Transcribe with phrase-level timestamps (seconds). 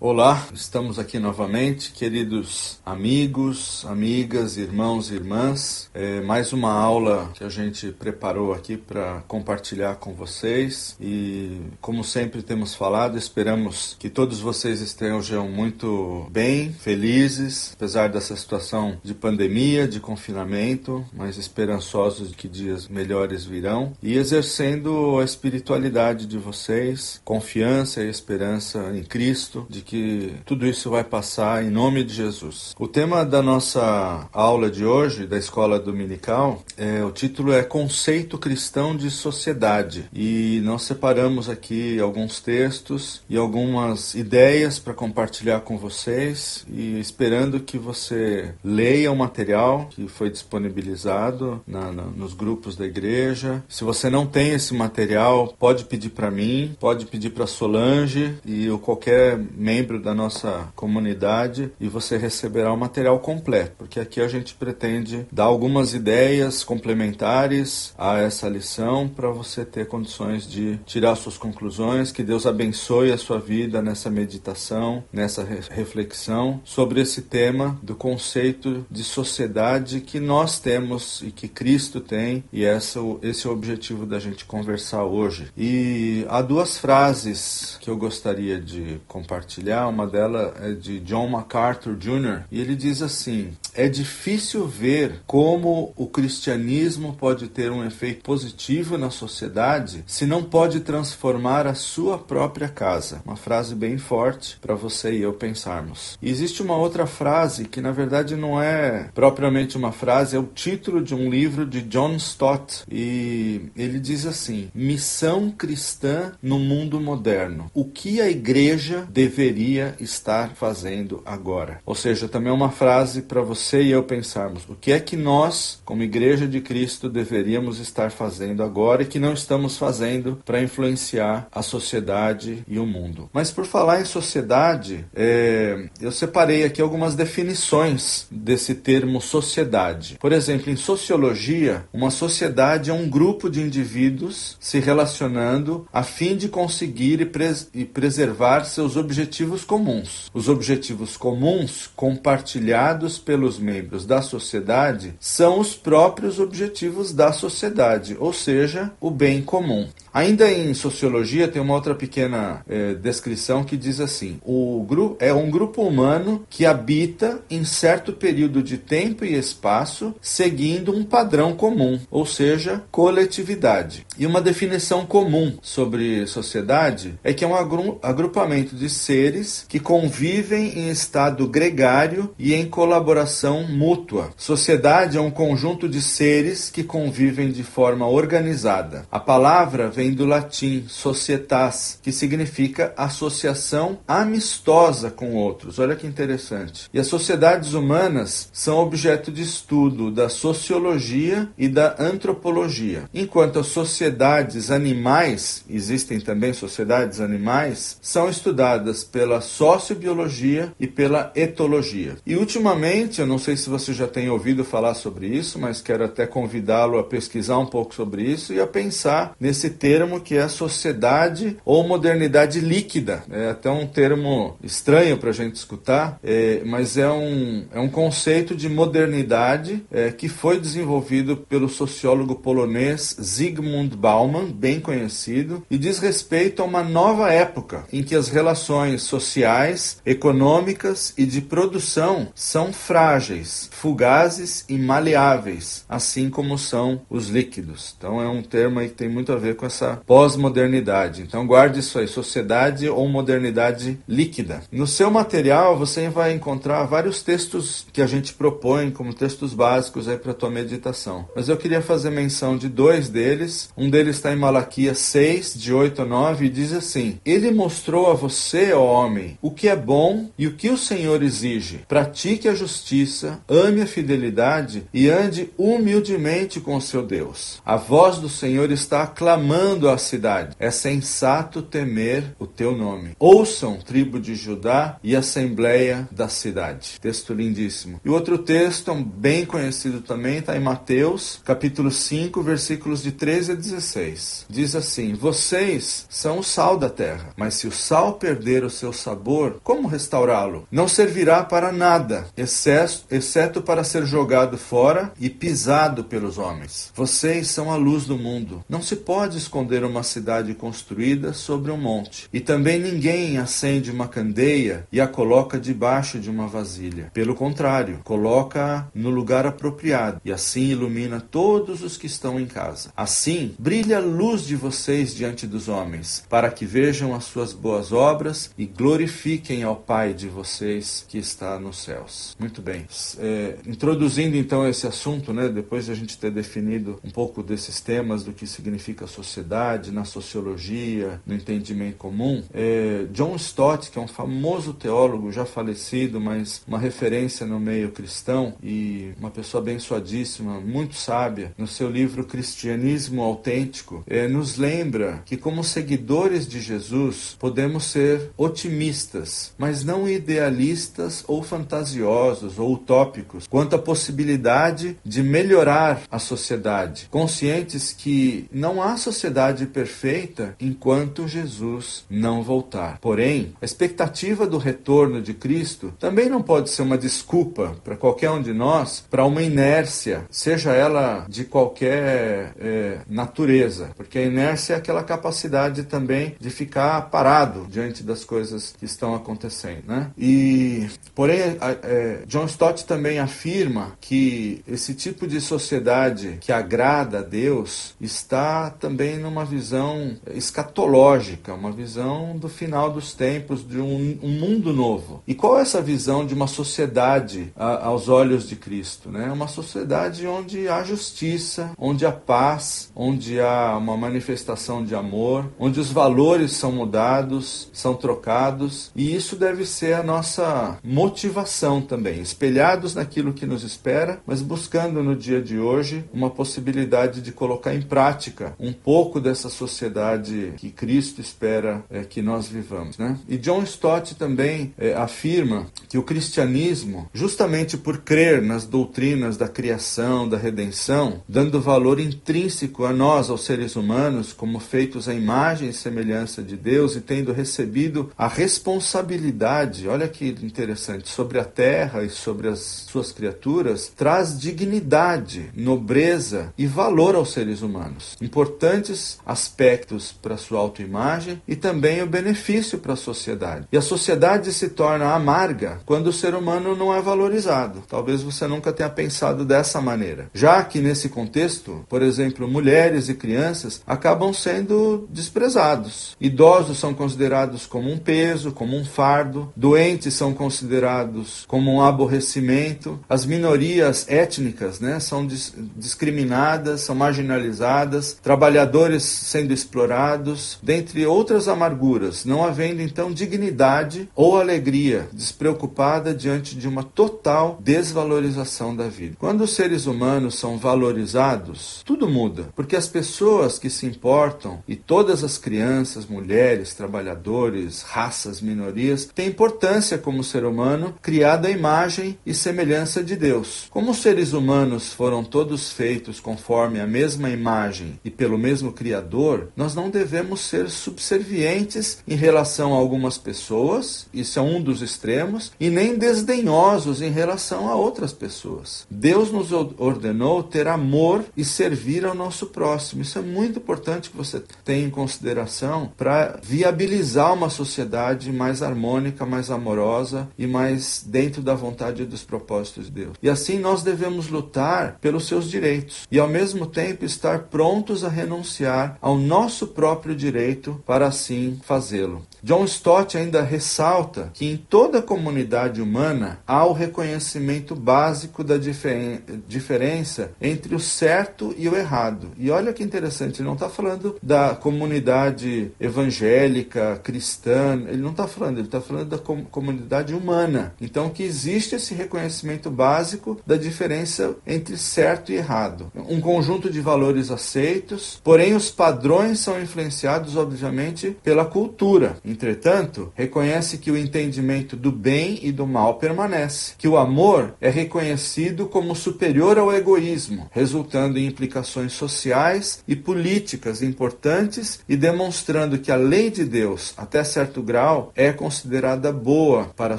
[0.00, 5.90] Olá, estamos aqui novamente, queridos amigos, amigas, irmãos e irmãs.
[5.92, 12.04] É mais uma aula que a gente preparou aqui para compartilhar com vocês e, como
[12.04, 19.14] sempre temos falado, esperamos que todos vocês estejam muito bem, felizes, apesar dessa situação de
[19.14, 26.38] pandemia, de confinamento, mas esperançosos de que dias melhores virão e exercendo a espiritualidade de
[26.38, 32.12] vocês, confiança e esperança em Cristo, de que tudo isso vai passar em nome de
[32.12, 32.74] Jesus.
[32.78, 38.36] O tema da nossa aula de hoje, da escola dominical, é, o título é Conceito
[38.36, 40.04] Cristão de Sociedade.
[40.12, 47.58] E nós separamos aqui alguns textos e algumas ideias para compartilhar com vocês e esperando
[47.58, 53.64] que você leia o material que foi disponibilizado na, na, nos grupos da igreja.
[53.66, 58.68] Se você não tem esse material, pode pedir para mim, pode pedir para Solange e
[58.68, 64.20] ou qualquer membro membro da nossa comunidade e você receberá o material completo, porque aqui
[64.20, 70.78] a gente pretende dar algumas ideias complementares a essa lição para você ter condições de
[70.84, 72.10] tirar suas conclusões.
[72.10, 78.84] Que Deus abençoe a sua vida nessa meditação, nessa reflexão sobre esse tema do conceito
[78.90, 84.04] de sociedade que nós temos e que Cristo tem, e esse, esse é o objetivo
[84.04, 85.48] da gente conversar hoje.
[85.56, 91.28] E há duas frases que eu gostaria de compartilhar compartilhar, uma delas é de John
[91.28, 97.86] MacArthur Jr., e ele diz assim: É difícil ver como o cristianismo pode ter um
[97.86, 103.22] efeito positivo na sociedade se não pode transformar a sua própria casa.
[103.24, 106.18] Uma frase bem forte para você e eu pensarmos.
[106.20, 110.50] E existe uma outra frase que na verdade não é propriamente uma frase, é o
[110.52, 117.00] título de um livro de John Stott, e ele diz assim: Missão cristã no mundo
[117.00, 117.70] moderno.
[117.72, 121.80] O que a igreja deveria estar fazendo agora.
[121.86, 125.16] Ou seja, também é uma frase para você e eu pensarmos: o que é que
[125.16, 130.62] nós, como Igreja de Cristo, deveríamos estar fazendo agora e que não estamos fazendo para
[130.62, 133.28] influenciar a sociedade e o mundo.
[133.32, 140.16] Mas por falar em sociedade, é, eu separei aqui algumas definições desse termo sociedade.
[140.20, 146.36] Por exemplo, em sociologia, uma sociedade é um grupo de indivíduos se relacionando a fim
[146.36, 150.30] de conseguir e, pres e preservar seus objetivos comuns.
[150.32, 158.32] Os objetivos comuns, compartilhados pelos membros da sociedade, são os próprios objetivos da sociedade, ou
[158.32, 159.88] seja, o bem comum.
[160.18, 165.32] Ainda em sociologia tem uma outra pequena é, descrição que diz assim: o grupo é
[165.32, 171.54] um grupo humano que habita em certo período de tempo e espaço, seguindo um padrão
[171.54, 174.04] comum, ou seja, coletividade.
[174.18, 177.54] E uma definição comum sobre sociedade é que é um
[178.02, 184.30] agrupamento de seres que convivem em estado gregário e em colaboração mútua.
[184.36, 189.06] Sociedade é um conjunto de seres que convivem de forma organizada.
[189.12, 195.78] A palavra vem vem do latim societas, que significa associação amistosa com outros.
[195.78, 196.88] Olha que interessante.
[196.92, 203.66] E as sociedades humanas são objeto de estudo da sociologia e da antropologia, enquanto as
[203.66, 212.16] sociedades animais, existem também sociedades animais, são estudadas pela sociobiologia e pela etologia.
[212.26, 216.04] E ultimamente, eu não sei se você já tem ouvido falar sobre isso, mas quero
[216.04, 220.36] até convidá-lo a pesquisar um pouco sobre isso e a pensar nesse termo termo que
[220.36, 223.22] é sociedade ou modernidade líquida.
[223.30, 227.88] É até um termo estranho para a gente escutar, é, mas é um, é um
[227.88, 235.78] conceito de modernidade é, que foi desenvolvido pelo sociólogo polonês Zygmunt Bauman, bem conhecido, e
[235.78, 242.28] diz respeito a uma nova época em que as relações sociais, econômicas e de produção
[242.34, 247.94] são frágeis, fugazes e maleáveis, assim como são os líquidos.
[247.96, 251.22] Então é um termo que tem muito a ver com essa pós-modernidade.
[251.22, 254.62] Então guarde isso aí, sociedade ou modernidade líquida.
[254.70, 260.08] No seu material você vai encontrar vários textos que a gente propõe como textos básicos
[260.08, 261.28] aí para tua meditação.
[261.34, 263.70] Mas eu queria fazer menção de dois deles.
[263.76, 268.10] Um deles está em Malaquias 6, de 8 a 9, e diz assim: Ele mostrou
[268.10, 271.84] a você, ó homem, o que é bom e o que o Senhor exige.
[271.88, 277.60] Pratique a justiça, ame a fidelidade e ande humildemente com o seu Deus.
[277.64, 283.14] A voz do Senhor está aclamando falando à cidade: É sensato temer o teu nome.
[283.18, 286.98] Ouçam, tribo de Judá e assembleia da cidade.
[287.00, 288.00] Texto lindíssimo.
[288.02, 293.54] E outro texto, bem conhecido também, está em Mateus, capítulo 5, versículos de 13 a
[293.54, 294.46] 16.
[294.48, 298.92] Diz assim: Vocês são o sal da terra, mas se o sal perder o seu
[298.92, 300.66] sabor, como restaurá-lo?
[300.70, 306.90] Não servirá para nada, exceto para ser jogado fora e pisado pelos homens.
[306.94, 308.64] Vocês são a luz do mundo.
[308.68, 312.28] Não se pode esconder uma cidade construída sobre um monte.
[312.32, 317.10] E também ninguém acende uma candeia e a coloca debaixo de uma vasilha.
[317.12, 322.90] Pelo contrário, coloca-a no lugar apropriado e assim ilumina todos os que estão em casa.
[322.96, 327.92] Assim, brilha a luz de vocês diante dos homens, para que vejam as suas boas
[327.92, 332.36] obras e glorifiquem ao Pai de vocês que está nos céus.
[332.38, 332.86] Muito bem.
[333.18, 337.80] É, introduzindo então esse assunto, né, depois de a gente ter definido um pouco desses
[337.80, 339.47] temas do que significa sociedade,
[339.92, 346.20] na sociologia, no entendimento comum, é, John Stott, que é um famoso teólogo já falecido,
[346.20, 352.24] mas uma referência no meio cristão e uma pessoa abençoadíssima, muito sábia, no seu livro
[352.24, 360.08] Cristianismo Autêntico, é, nos lembra que, como seguidores de Jesus, podemos ser otimistas, mas não
[360.08, 368.82] idealistas ou fantasiosos ou utópicos quanto à possibilidade de melhorar a sociedade, conscientes que não
[368.82, 372.98] há sociedade perfeita enquanto Jesus não voltar.
[373.00, 378.30] Porém, a expectativa do retorno de Cristo também não pode ser uma desculpa para qualquer
[378.30, 384.74] um de nós para uma inércia, seja ela de qualquer é, natureza, porque a inércia
[384.74, 390.10] é aquela capacidade também de ficar parado diante das coisas que estão acontecendo, né?
[390.16, 397.22] E porém, é, John Stott também afirma que esse tipo de sociedade que agrada a
[397.22, 404.28] Deus está também numa visão escatológica, uma visão do final dos tempos, de um, um
[404.28, 405.22] mundo novo.
[405.26, 409.10] E qual é essa visão de uma sociedade a, aos olhos de Cristo?
[409.10, 409.30] Né?
[409.30, 415.78] Uma sociedade onde há justiça, onde há paz, onde há uma manifestação de amor, onde
[415.78, 422.94] os valores são mudados, são trocados, e isso deve ser a nossa motivação também, espelhados
[422.94, 427.82] naquilo que nos espera, mas buscando no dia de hoje uma possibilidade de colocar em
[427.82, 432.98] prática um pouco dessa sociedade que Cristo espera é, que nós vivamos.
[432.98, 433.18] Né?
[433.28, 439.48] E John Stott também é, afirma que o cristianismo, justamente por crer nas doutrinas da
[439.48, 445.68] criação, da redenção, dando valor intrínseco a nós, aos seres humanos, como feitos à imagem
[445.68, 452.02] e semelhança de Deus e tendo recebido a responsabilidade, olha que interessante, sobre a terra
[452.02, 458.16] e sobre as suas criaturas, traz dignidade, nobreza e valor aos seres humanos.
[458.20, 463.66] Importantes aspectos para sua autoimagem e também o benefício para a sociedade.
[463.72, 467.82] E a sociedade se torna amarga quando o ser humano não é valorizado.
[467.88, 470.30] Talvez você nunca tenha pensado dessa maneira.
[470.34, 476.16] Já que nesse contexto, por exemplo, mulheres e crianças acabam sendo desprezados.
[476.20, 479.52] Idosos são considerados como um peso, como um fardo.
[479.56, 482.98] Doentes são considerados como um aborrecimento.
[483.08, 488.18] As minorias étnicas né, são dis discriminadas, são marginalizadas.
[488.22, 496.68] Trabalhadores sendo explorados, dentre outras amarguras, não havendo então dignidade ou alegria, despreocupada diante de
[496.68, 499.16] uma total desvalorização da vida.
[499.18, 504.76] Quando os seres humanos são valorizados, tudo muda, porque as pessoas que se importam e
[504.76, 512.18] todas as crianças, mulheres, trabalhadores, raças, minorias têm importância como ser humano criado à imagem
[512.24, 513.66] e semelhança de Deus.
[513.70, 519.48] Como os seres humanos foram todos feitos conforme a mesma imagem e pelo mesmo Criador,
[519.56, 525.50] nós não devemos ser subservientes em relação a algumas pessoas, isso é um dos extremos,
[525.58, 528.86] e nem desdenhosos em relação a outras pessoas.
[528.88, 533.02] Deus nos ordenou ter amor e servir ao nosso próximo.
[533.02, 539.26] Isso é muito importante que você tenha em consideração para viabilizar uma sociedade mais harmônica,
[539.26, 543.16] mais amorosa e mais dentro da vontade e dos propósitos de Deus.
[543.20, 548.08] E assim nós devemos lutar pelos seus direitos e ao mesmo tempo estar prontos a
[548.08, 548.67] renunciar
[549.00, 552.22] ao nosso próprio direito para assim fazê-lo.
[552.42, 559.22] John Stott ainda ressalta que em toda comunidade humana há o reconhecimento básico da difer
[559.46, 562.30] diferença entre o certo e o errado.
[562.38, 568.26] E olha que interessante, ele não está falando da comunidade evangélica, cristã, ele não está
[568.26, 570.74] falando, ele está falando da com comunidade humana.
[570.80, 575.90] Então, que existe esse reconhecimento básico da diferença entre certo e errado.
[575.94, 582.16] Um conjunto de valores aceitos, porém os padrões são influenciados, obviamente, pela cultura.
[582.24, 587.70] Entretanto, reconhece que o entendimento do bem e do mal permanece, que o amor é
[587.70, 595.92] reconhecido como superior ao egoísmo, resultando em implicações sociais e políticas importantes e demonstrando que
[595.92, 599.98] a lei de Deus, até certo grau, é considerada boa para a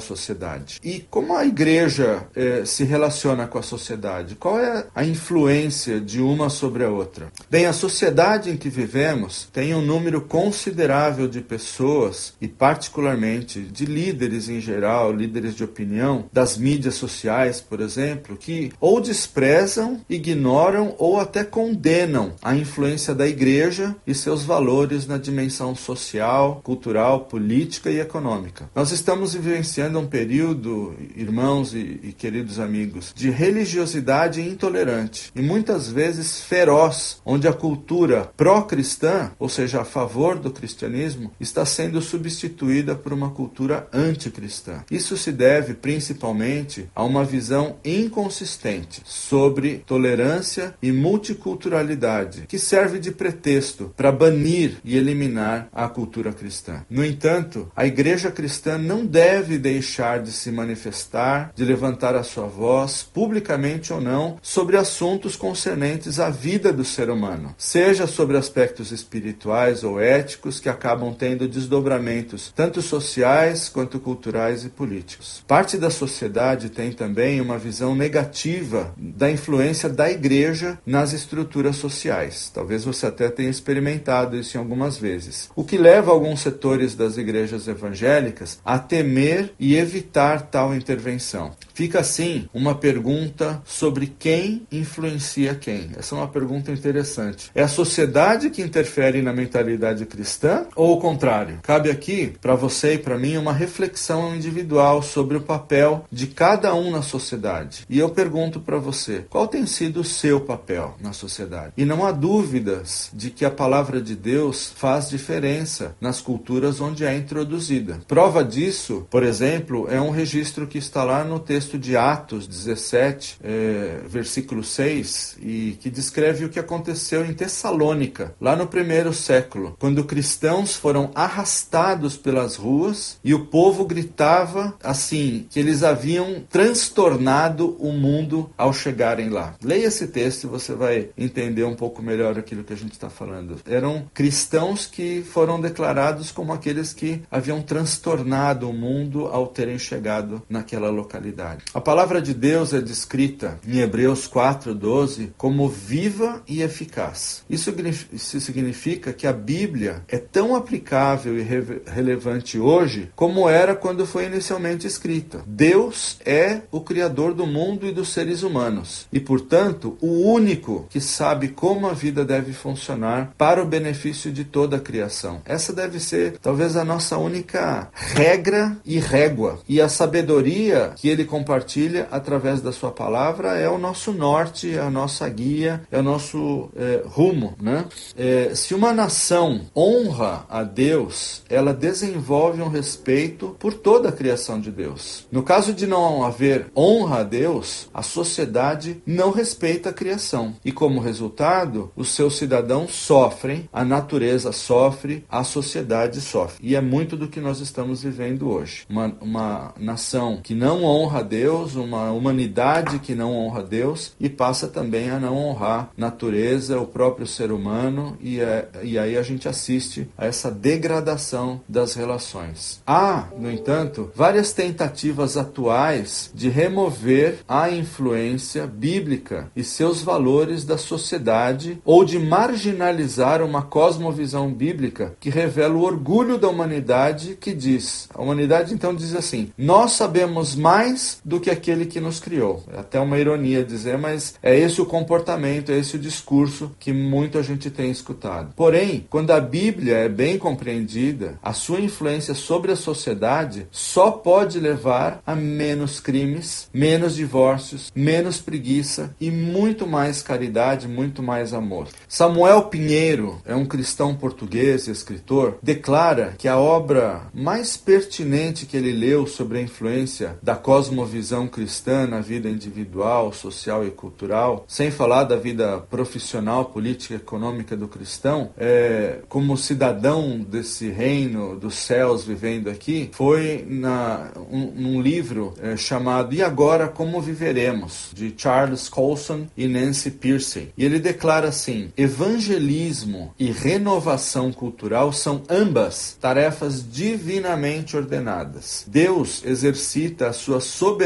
[0.00, 0.78] sociedade.
[0.84, 4.34] E como a igreja eh, se relaciona com a sociedade?
[4.34, 7.32] Qual é a influência de uma sobre a outra?
[7.48, 13.84] Bem, a sociedade em que vivemos tem um número considerável de pessoas e, particularmente, de
[13.84, 20.94] líderes em geral, líderes de opinião, das mídias sociais, por exemplo, que ou desprezam, ignoram
[20.98, 27.90] ou até condenam a influência da igreja e seus valores na dimensão social, cultural, política
[27.90, 28.70] e econômica.
[28.74, 35.90] Nós estamos vivenciando um período, irmãos e, e queridos amigos, de religiosidade intolerante e muitas
[35.90, 42.94] vezes feroz, onde a cultura pró-cristã, ou seja, a favor do cristianismo, está sendo substituída
[42.94, 44.82] por uma cultura anticristã.
[44.90, 53.12] Isso se deve principalmente a uma visão inconsistente sobre tolerância e multiculturalidade, que serve de
[53.12, 56.82] pretexto para banir e eliminar a cultura cristã.
[56.88, 62.46] No entanto, a igreja cristã não deve deixar de se manifestar, de levantar a sua
[62.46, 68.92] voz, publicamente ou não, sobre assuntos concernentes à vida do ser humano, seja sobre aspectos
[68.92, 75.42] espirituais ou éticos que acabam tendo desdobramentos tanto sociais quanto culturais e políticos.
[75.46, 82.50] Parte da sociedade tem também uma visão negativa da influência da igreja nas estruturas sociais.
[82.52, 85.50] Talvez você até tenha experimentado isso em algumas vezes.
[85.54, 91.52] O que leva alguns setores das igrejas evangélicas a temer e evitar tal intervenção.
[91.74, 95.90] Fica assim uma pergunta sobre quem influencia quem.
[95.96, 97.50] Essa é uma pergunta interessante.
[97.54, 101.58] É a sociedade que interfere na mentalidade cristã ou o contrário?
[101.62, 106.74] Cabe aqui para você e para mim uma reflexão individual sobre o papel de cada
[106.74, 107.84] um na sociedade.
[107.88, 111.72] E eu pergunto para você, qual tem sido o seu papel na sociedade?
[111.76, 117.04] E não há dúvidas de que a palavra de Deus faz diferença nas culturas onde
[117.04, 118.00] é introduzida.
[118.06, 122.46] Prova disso, por exemplo, é um registro que está lá no texto texto de Atos
[122.46, 129.12] 17, é, versículo 6, e que descreve o que aconteceu em Tessalônica, lá no primeiro
[129.12, 136.42] século, quando cristãos foram arrastados pelas ruas e o povo gritava assim, que eles haviam
[136.48, 139.54] transtornado o mundo ao chegarem lá.
[139.62, 143.10] Leia esse texto e você vai entender um pouco melhor aquilo que a gente está
[143.10, 143.58] falando.
[143.66, 150.42] Eram cristãos que foram declarados como aqueles que haviam transtornado o mundo ao terem chegado
[150.48, 151.49] naquela localidade.
[151.72, 157.44] A palavra de Deus é descrita em Hebreus 4:12 como viva e eficaz.
[157.48, 164.06] Isso significa que a Bíblia é tão aplicável e re relevante hoje como era quando
[164.06, 165.42] foi inicialmente escrita.
[165.46, 171.00] Deus é o criador do mundo e dos seres humanos e, portanto, o único que
[171.00, 175.42] sabe como a vida deve funcionar para o benefício de toda a criação.
[175.44, 179.60] Essa deve ser talvez a nossa única regra e régua.
[179.68, 184.80] E a sabedoria que ele compartilha através da sua palavra é o nosso norte, é
[184.80, 187.54] a nossa guia, é o nosso é, rumo.
[187.60, 187.86] Né?
[188.16, 194.60] É, se uma nação honra a Deus, ela desenvolve um respeito por toda a criação
[194.60, 195.26] de Deus.
[195.32, 200.54] No caso de não haver honra a Deus, a sociedade não respeita a criação.
[200.62, 206.58] E como resultado, os seus cidadãos sofrem, a natureza sofre, a sociedade sofre.
[206.60, 208.84] E é muito do que nós estamos vivendo hoje.
[208.90, 214.28] Uma, uma nação que não honra a Deus, uma humanidade que não honra Deus e
[214.28, 219.22] passa também a não honrar natureza, o próprio ser humano e, é, e aí a
[219.22, 222.82] gente assiste a essa degradação das relações.
[222.84, 230.76] Há, no entanto, várias tentativas atuais de remover a influência bíblica e seus valores da
[230.76, 238.08] sociedade ou de marginalizar uma cosmovisão bíblica que revela o orgulho da humanidade que diz,
[238.12, 242.62] a humanidade então diz assim: nós sabemos mais do que aquele que nos criou.
[242.72, 246.92] É até uma ironia dizer, mas é esse o comportamento, é esse o discurso que
[246.92, 248.52] muita gente tem escutado.
[248.56, 254.58] Porém, quando a Bíblia é bem compreendida, a sua influência sobre a sociedade só pode
[254.58, 261.88] levar a menos crimes, menos divórcios, menos preguiça e muito mais caridade, muito mais amor.
[262.08, 268.76] Samuel Pinheiro é um cristão português e escritor, declara que a obra mais pertinente que
[268.76, 271.09] ele leu sobre a influência da cosmovisão
[271.50, 277.76] cristã na vida individual, social e cultural, sem falar da vida profissional, política e econômica
[277.76, 285.02] do cristão, é, como cidadão desse reino dos céus vivendo aqui, foi na, um, num
[285.02, 290.72] livro é, chamado E Agora Como Viveremos, de Charles Colson e Nancy Pearcey.
[290.76, 298.84] E ele declara assim: evangelismo e renovação cultural são ambas tarefas divinamente ordenadas.
[298.86, 300.99] Deus exercita a sua soberania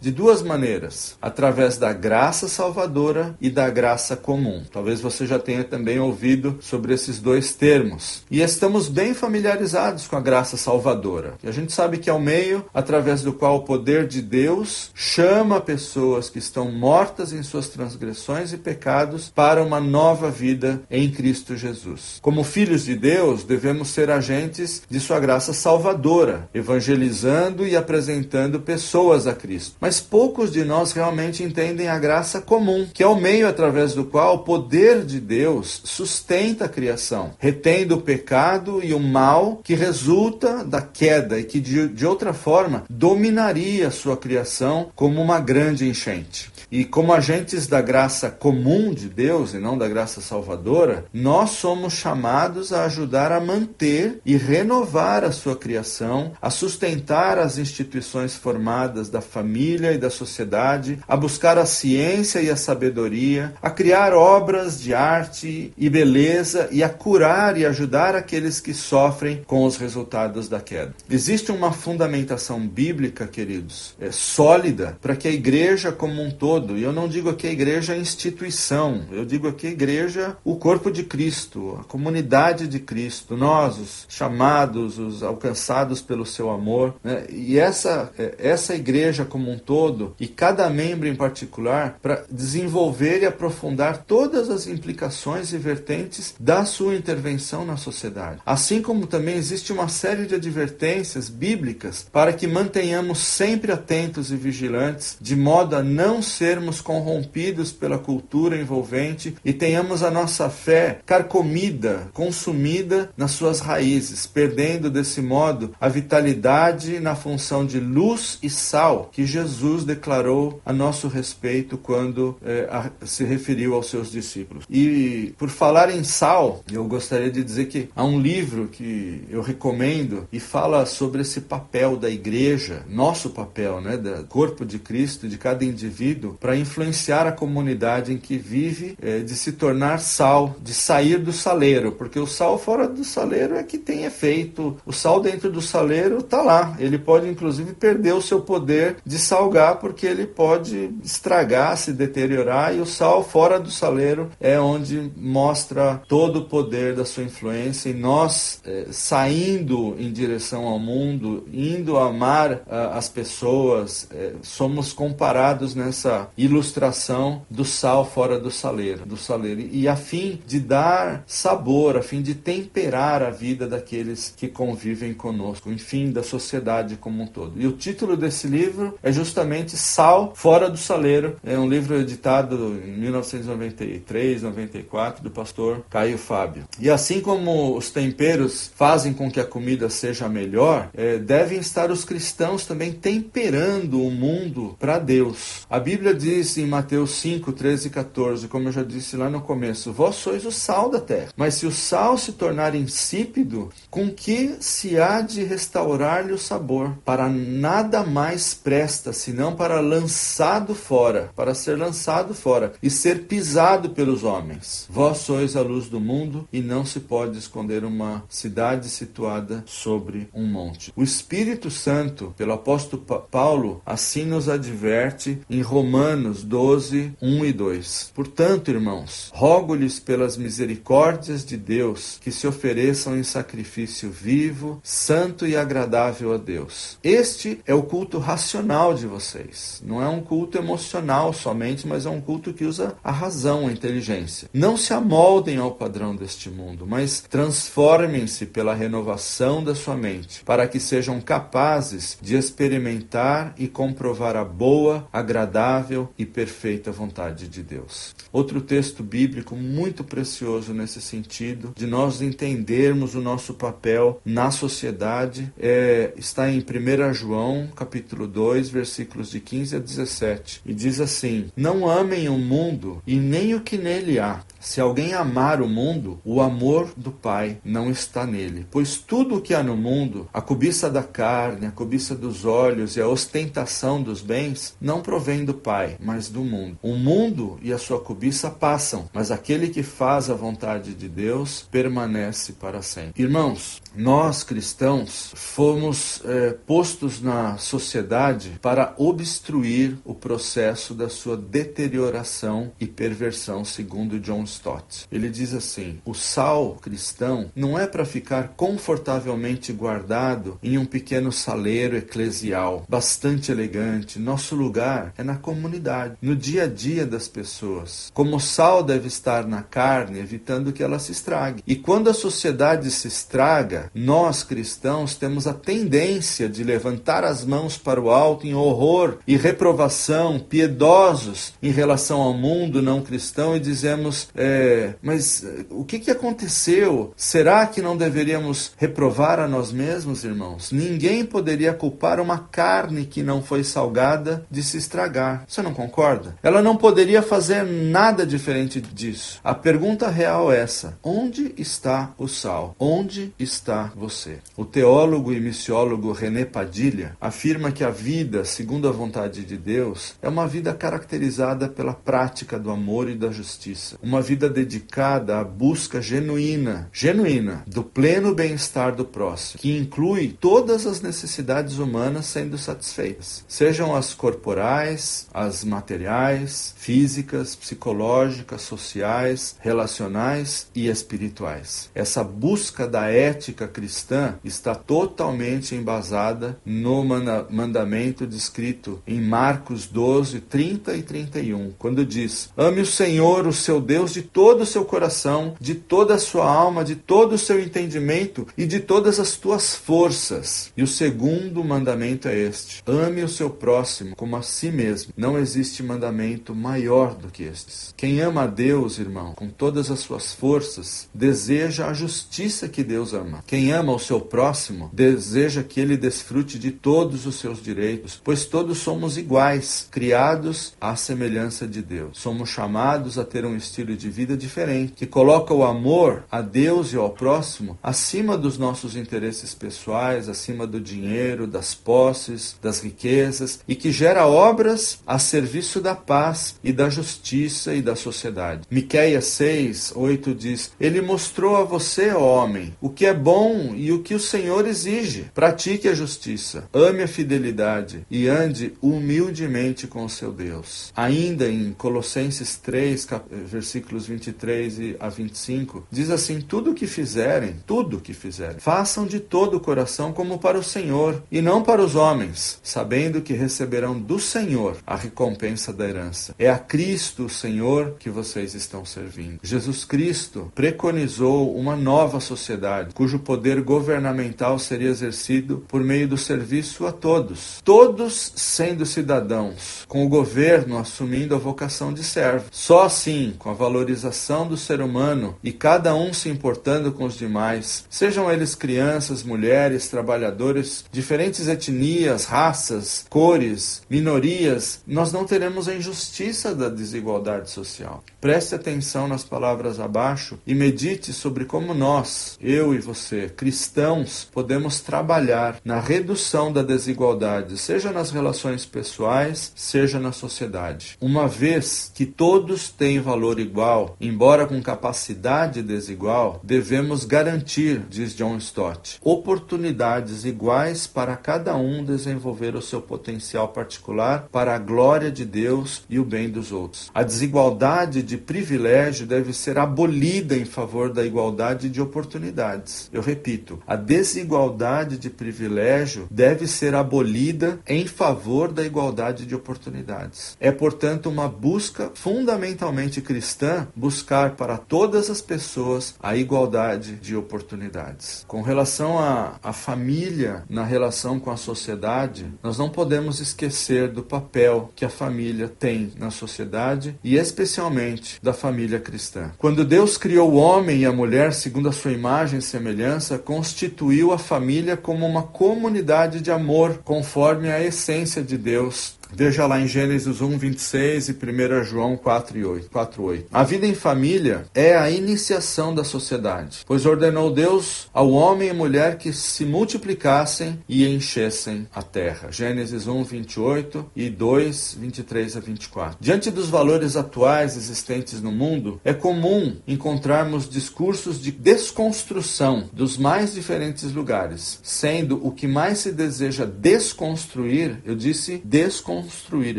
[0.00, 4.62] de duas maneiras: através da graça salvadora e da graça comum.
[4.70, 8.24] Talvez você já tenha também ouvido sobre esses dois termos.
[8.30, 11.34] E estamos bem familiarizados com a graça salvadora.
[11.42, 14.90] E a gente sabe que é o meio através do qual o poder de Deus
[14.94, 21.10] chama pessoas que estão mortas em suas transgressões e pecados para uma nova vida em
[21.10, 22.18] Cristo Jesus.
[22.20, 29.15] Como filhos de Deus, devemos ser agentes de sua graça salvadora, evangelizando e apresentando pessoas
[29.24, 29.76] a Cristo.
[29.80, 34.04] Mas poucos de nós realmente entendem a graça comum, que é o meio através do
[34.04, 39.74] qual o poder de Deus sustenta a criação, retendo o pecado e o mal que
[39.74, 45.38] resulta da queda e que de, de outra forma dominaria a sua criação como uma
[45.38, 46.55] grande enchente.
[46.70, 51.92] E como agentes da graça comum de Deus e não da graça salvadora, nós somos
[51.92, 59.08] chamados a ajudar a manter e renovar a sua criação, a sustentar as instituições formadas
[59.08, 64.80] da família e da sociedade, a buscar a ciência e a sabedoria, a criar obras
[64.80, 70.48] de arte e beleza e a curar e ajudar aqueles que sofrem com os resultados
[70.48, 70.94] da queda.
[71.08, 76.78] Existe uma fundamentação bíblica, queridos, é sólida para que a igreja como um todo todo.
[76.78, 80.56] E eu não digo aqui a igreja a instituição, eu digo aqui a igreja o
[80.56, 86.94] corpo de Cristo, a comunidade de Cristo, nós, os chamados, os alcançados pelo seu amor.
[87.04, 87.26] Né?
[87.30, 93.22] E essa, é, essa igreja como um todo, e cada membro em particular, para desenvolver
[93.22, 98.40] e aprofundar todas as implicações e vertentes da sua intervenção na sociedade.
[98.46, 104.36] Assim como também existe uma série de advertências bíblicas para que mantenhamos sempre atentos e
[104.36, 110.48] vigilantes, de modo a não ser sermos corrompidos pela cultura envolvente e tenhamos a nossa
[110.48, 118.38] fé carcomida, consumida nas suas raízes, perdendo desse modo a vitalidade na função de luz
[118.44, 124.08] e sal que Jesus declarou a nosso respeito quando eh, a, se referiu aos seus
[124.08, 124.66] discípulos.
[124.70, 129.42] E por falar em sal, eu gostaria de dizer que há um livro que eu
[129.42, 135.26] recomendo e fala sobre esse papel da igreja, nosso papel, né, do corpo de Cristo,
[135.26, 140.56] de cada indivíduo, para influenciar a comunidade em que vive, é, de se tornar sal,
[140.60, 144.76] de sair do saleiro, porque o sal fora do saleiro é que tem efeito.
[144.84, 146.76] O sal dentro do saleiro está lá.
[146.78, 152.74] Ele pode inclusive perder o seu poder de salgar, porque ele pode estragar, se deteriorar,
[152.74, 157.88] e o sal fora do saleiro é onde mostra todo o poder da sua influência.
[157.88, 165.74] E nós, é, saindo em direção ao mundo, indo amar as pessoas, é, somos comparados
[165.74, 171.96] nessa ilustração do sal fora do saleiro, do saleiro e a fim de dar sabor,
[171.96, 177.26] a fim de temperar a vida daqueles que convivem conosco, enfim, da sociedade como um
[177.26, 177.52] todo.
[177.56, 181.36] E o título desse livro é justamente Sal fora do saleiro.
[181.44, 186.64] É um livro editado em 1993, 94 do pastor Caio Fábio.
[186.78, 191.90] E assim como os temperos fazem com que a comida seja melhor, é, devem estar
[191.90, 195.66] os cristãos também temperando o mundo para Deus.
[195.68, 199.40] A Bíblia diz em Mateus 5, 13 e 14, como eu já disse lá no
[199.40, 201.28] começo: Vós sois o sal da terra.
[201.36, 206.96] Mas se o sal se tornar insípido, com que se há de restaurar-lhe o sabor?
[207.04, 213.90] Para nada mais presta, senão para lançado fora, para ser lançado fora e ser pisado
[213.90, 214.86] pelos homens.
[214.88, 220.28] Vós sois a luz do mundo e não se pode esconder uma cidade situada sobre
[220.34, 220.92] um monte.
[220.96, 227.52] O Espírito Santo, pelo apóstolo Paulo, assim nos adverte em Romanos Romanos 12, 1 e
[227.52, 228.12] 2.
[228.14, 235.56] Portanto, irmãos, rogo-lhes pelas misericórdias de Deus que se ofereçam em sacrifício vivo, santo e
[235.56, 236.96] agradável a Deus.
[237.02, 239.82] Este é o culto racional de vocês.
[239.84, 243.72] Não é um culto emocional somente, mas é um culto que usa a razão, a
[243.72, 244.48] inteligência.
[244.54, 250.68] Não se amoldem ao padrão deste mundo, mas transformem-se pela renovação da sua mente, para
[250.68, 258.14] que sejam capazes de experimentar e comprovar a boa, agradável e perfeita vontade de Deus.
[258.32, 265.52] Outro texto bíblico muito precioso nesse sentido, de nós entendermos o nosso papel na sociedade,
[265.58, 270.62] é, está em 1 João, capítulo 2, versículos de 15 a 17.
[270.66, 274.42] E diz assim: Não amem o mundo e nem o que nele há.
[274.66, 278.66] Se alguém amar o mundo, o amor do Pai não está nele.
[278.68, 282.96] Pois tudo o que há no mundo, a cobiça da carne, a cobiça dos olhos
[282.96, 286.76] e a ostentação dos bens, não provém do Pai, mas do mundo.
[286.82, 291.64] O mundo e a sua cobiça passam, mas aquele que faz a vontade de Deus
[291.70, 293.22] permanece para sempre.
[293.22, 302.72] Irmãos, nós cristãos fomos é, postos na sociedade para obstruir o processo da sua deterioração
[302.78, 305.06] e perversão, segundo John Stott.
[305.10, 311.32] Ele diz assim: o sal cristão não é para ficar confortavelmente guardado em um pequeno
[311.32, 314.18] saleiro eclesial, bastante elegante.
[314.18, 318.10] Nosso lugar é na comunidade, no dia a dia das pessoas.
[318.12, 321.62] Como o sal deve estar na carne, evitando que ela se estrague.
[321.66, 327.76] E quando a sociedade se estraga, nós cristãos temos a tendência de levantar as mãos
[327.76, 333.60] para o alto em horror e reprovação, piedosos em relação ao mundo não cristão e
[333.60, 337.12] dizemos: é, mas eh, o que, que aconteceu?
[337.16, 340.70] Será que não deveríamos reprovar a nós mesmos, irmãos?
[340.72, 345.44] Ninguém poderia culpar uma carne que não foi salgada de se estragar.
[345.46, 346.36] Você não concorda?
[346.42, 349.40] Ela não poderia fazer nada diferente disso.
[349.42, 352.74] A pergunta real é essa: onde está o sal?
[352.78, 354.38] Onde está você.
[354.56, 360.14] O teólogo e missiólogo René Padilha afirma que a vida, segundo a vontade de Deus,
[360.22, 365.44] é uma vida caracterizada pela prática do amor e da justiça, uma vida dedicada à
[365.44, 372.58] busca genuína, genuína do pleno bem-estar do próximo, que inclui todas as necessidades humanas sendo
[372.58, 381.90] satisfeitas, sejam as corporais, as materiais, físicas, psicológicas, sociais, relacionais e espirituais.
[381.94, 390.96] Essa busca da ética cristã está totalmente embasada no mandamento descrito em Marcos 12, 30
[390.96, 395.54] e 31, quando diz: Ame o Senhor, o seu Deus, de todo o seu coração,
[395.60, 399.74] de toda a sua alma, de todo o seu entendimento e de todas as tuas
[399.74, 400.72] forças.
[400.76, 405.12] E o segundo mandamento é este: Ame o seu próximo como a si mesmo.
[405.16, 407.94] Não existe mandamento maior do que estes.
[407.96, 413.12] Quem ama a Deus, irmão, com todas as suas forças, deseja a justiça que Deus
[413.12, 413.42] ama.
[413.46, 418.44] Quem ama o seu próximo deseja que ele desfrute de todos os seus direitos, pois
[418.44, 422.18] todos somos iguais, criados à semelhança de Deus.
[422.18, 426.92] Somos chamados a ter um estilo de vida diferente, que coloca o amor a Deus
[426.92, 433.60] e ao próximo acima dos nossos interesses pessoais, acima do dinheiro, das posses, das riquezas
[433.68, 438.62] e que gera obras a serviço da paz e da justiça e da sociedade.
[438.70, 443.92] Miqueias 6, 8 diz: Ele mostrou a você, homem, o que é bom bom e
[443.92, 445.26] o que o Senhor exige.
[445.34, 450.90] Pratique a justiça, ame a fidelidade e ande humildemente com o seu Deus.
[450.96, 453.06] Ainda em Colossenses 3,
[453.44, 459.04] versículos 23 a 25, diz assim: Tudo o que fizerem, tudo o que fizerem, façam
[459.06, 463.34] de todo o coração como para o Senhor e não para os homens, sabendo que
[463.34, 466.34] receberão do Senhor a recompensa da herança.
[466.38, 469.40] É a Cristo, o Senhor, que vocês estão servindo.
[469.42, 476.86] Jesus Cristo preconizou uma nova sociedade, cujo poder governamental seria exercido por meio do serviço
[476.86, 482.46] a todos, todos sendo cidadãos, com o governo assumindo a vocação de servo.
[482.52, 487.18] Só assim, com a valorização do ser humano e cada um se importando com os
[487.18, 495.74] demais, sejam eles crianças, mulheres, trabalhadores, diferentes etnias, raças, cores, minorias, nós não teremos a
[495.74, 498.04] injustiça da desigualdade social.
[498.20, 504.80] Preste atenção nas palavras abaixo e medite sobre como nós, eu e você, cristãos, podemos
[504.80, 510.96] trabalhar na redução da desigualdade, seja nas relações pessoais, seja na sociedade.
[511.00, 518.36] Uma vez que todos têm valor igual, embora com capacidade desigual, devemos garantir, diz John
[518.36, 525.24] Stott, oportunidades iguais para cada um desenvolver o seu potencial particular para a glória de
[525.24, 526.90] Deus e o bem dos outros.
[526.94, 532.88] A desigualdade de privilégio deve ser abolida em favor da igualdade de oportunidades.
[532.92, 540.36] Eu repito, a desigualdade de privilégio deve ser abolida em favor da igualdade de oportunidades.
[540.40, 548.24] É, portanto, uma busca fundamentalmente cristã buscar para todas as pessoas a igualdade de oportunidades.
[548.26, 554.70] Com relação à, família na relação com a sociedade, nós não podemos esquecer do papel
[554.74, 559.30] que a família tem na sociedade e especialmente da família cristã.
[559.38, 564.12] Quando Deus criou o homem e a mulher segundo a sua imagem e semelhança, constituiu
[564.12, 569.68] a família como uma comunidade de amor, conforme a essência de Deus Veja lá em
[569.68, 573.26] Gênesis 1, 26 e 1 João 4, 8, 4, 8.
[573.32, 578.52] A vida em família é a iniciação da sociedade, pois ordenou Deus ao homem e
[578.52, 582.30] mulher que se multiplicassem e enchessem a terra.
[582.30, 585.98] Gênesis 1, 28 e 2, 23 a 24.
[586.00, 593.34] Diante dos valores atuais existentes no mundo, é comum encontrarmos discursos de desconstrução dos mais
[593.34, 599.58] diferentes lugares, sendo o que mais se deseja desconstruir, eu disse desconstruir construir,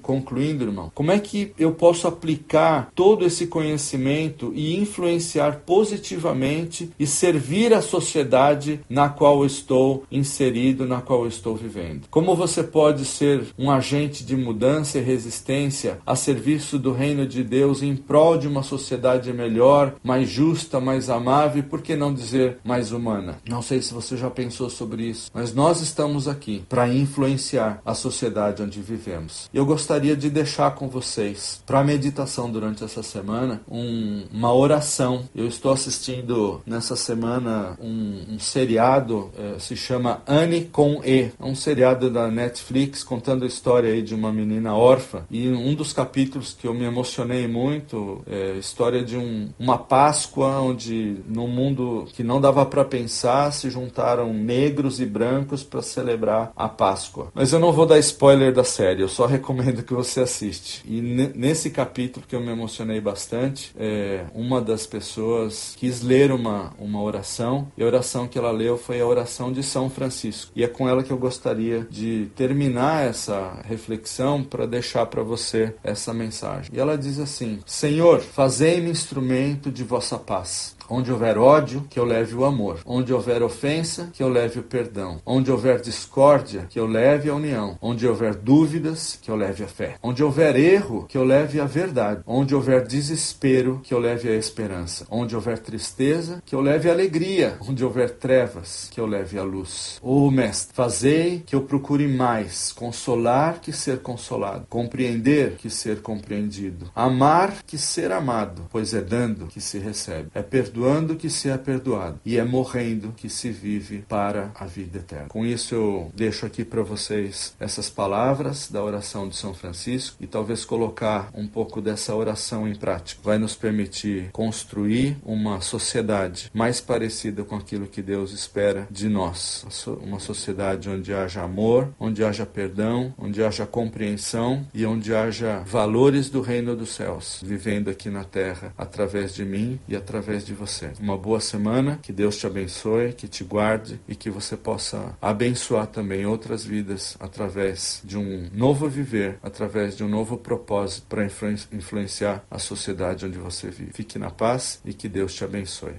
[0.02, 7.08] concluindo, irmão, como é que eu posso aplicar todo esse conhecimento e influenciar positivamente e
[7.08, 12.08] servir a sociedade na qual estou inserido, na qual estou vivendo?
[12.10, 17.44] Como você pode ser um agente de mudança e resistência a serviço do reino de
[17.44, 22.14] Deus em prol de uma sociedade melhor, mais justa, mais amável e, por que não
[22.14, 23.38] dizer, mais humana?
[23.48, 27.93] Não sei se você já pensou sobre isso, mas nós estamos aqui para influenciar a
[27.94, 29.50] sociedade onde vivemos.
[29.54, 35.24] Eu gostaria de deixar com vocês, para meditação durante essa semana, um, uma oração.
[35.36, 41.32] Eu estou assistindo nessa semana um, um seriado, eh, se chama Anne com E.
[41.40, 45.24] É um seriado da Netflix contando a história de uma menina órfã.
[45.30, 49.78] E um dos capítulos que eu me emocionei muito é a história de um, uma
[49.78, 55.82] Páscoa onde, num mundo que não dava para pensar, se juntaram negros e brancos para
[55.82, 57.28] celebrar a Páscoa.
[57.34, 60.84] Mas eu não vou dar spoiler da série, eu só recomendo que você assiste.
[60.86, 66.74] E nesse capítulo que eu me emocionei bastante, é, uma das pessoas quis ler uma,
[66.78, 70.52] uma oração, e a oração que ela leu foi a oração de São Francisco.
[70.56, 75.74] E é com ela que eu gostaria de terminar essa reflexão para deixar para você
[75.84, 76.72] essa mensagem.
[76.74, 80.73] E ela diz assim: Senhor, fazei-me instrumento de vossa paz.
[80.90, 82.80] Onde houver ódio, que eu leve o amor.
[82.86, 85.22] Onde houver ofensa, que eu leve o perdão.
[85.26, 87.78] Onde houver discórdia, que eu leve a união.
[87.82, 89.96] Onde houver dúvidas, que eu leve a fé.
[90.02, 92.22] Onde houver erro, que eu leve a verdade.
[92.26, 95.06] Onde houver desespero, que eu leve a esperança.
[95.10, 97.58] Onde houver tristeza, que eu leve a alegria.
[97.68, 100.00] Onde houver trevas, que eu leve a luz.
[100.02, 106.02] Ô oh, Mestre, fazei que eu procure mais consolar que ser consolado, compreender que ser
[106.02, 110.42] compreendido, amar que ser amado, pois é dando que se recebe, é
[110.74, 115.28] perdoando que se é perdoado e é morrendo que se vive para a vida eterna.
[115.28, 120.26] Com isso eu deixo aqui para vocês essas palavras da oração de São Francisco e
[120.26, 123.22] talvez colocar um pouco dessa oração em prática.
[123.24, 129.64] Vai nos permitir construir uma sociedade mais parecida com aquilo que Deus espera de nós.
[130.02, 136.32] Uma sociedade onde haja amor, onde haja perdão, onde haja compreensão e onde haja valores
[136.32, 140.92] do reino dos céus vivendo aqui na terra através de mim e através de você.
[141.00, 145.88] Uma boa semana, que Deus te abençoe, que te guarde e que você possa abençoar
[145.88, 152.44] também outras vidas através de um novo viver, através de um novo propósito para influenciar
[152.50, 153.92] a sociedade onde você vive.
[153.94, 155.96] Fique na paz e que Deus te abençoe.